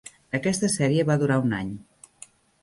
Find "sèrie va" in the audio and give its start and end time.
0.75-1.19